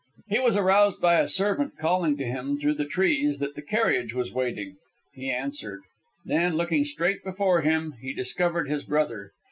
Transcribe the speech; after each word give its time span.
He 0.29 0.39
was 0.39 0.57
aroused 0.57 0.99
by 0.99 1.19
a 1.19 1.27
servant 1.27 1.77
calling 1.77 2.17
to 2.17 2.25
him 2.25 2.57
through 2.57 2.73
the 2.73 2.85
trees 2.85 3.37
that 3.37 3.53
the 3.53 3.61
carriage 3.61 4.15
was 4.15 4.33
waiting. 4.33 4.77
He 5.13 5.29
answered. 5.29 5.81
Then, 6.25 6.55
looking 6.55 6.85
straight 6.85 7.23
before 7.23 7.61
him, 7.61 7.93
he 8.01 8.11
discovered 8.11 8.67
his 8.67 8.83
brother. 8.83 9.31